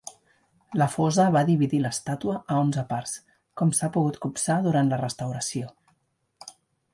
La 0.81 0.85
fosa 0.93 1.25
va 1.35 1.43
dividir 1.49 1.81
l'estàtua 1.83 2.37
a 2.53 2.57
onze 2.61 2.85
parts, 2.93 3.13
com 3.63 3.75
s'ha 3.81 3.91
pogut 3.99 4.19
copsar 4.25 4.57
durant 4.69 4.91
la 4.95 5.01
restauració. 5.05 5.71